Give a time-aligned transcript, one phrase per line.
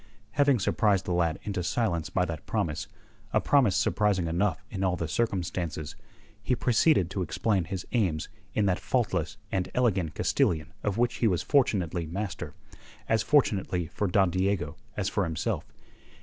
[0.31, 2.87] Having surprised the lad into silence by that promise
[3.33, 5.95] a promise surprising enough in all the circumstances
[6.41, 11.27] he proceeded to explain his aims in that faultless and elegant Castilian of which he
[11.27, 12.55] was fortunately master
[13.07, 15.65] as fortunately for Don Diego as for himself.